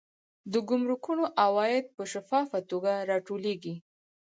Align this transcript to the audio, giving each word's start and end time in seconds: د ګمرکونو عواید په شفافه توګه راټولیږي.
د 0.51 0.53
ګمرکونو 0.69 1.23
عواید 1.43 1.85
په 1.95 2.03
شفافه 2.11 2.59
توګه 2.69 2.91
راټولیږي. 3.09 3.75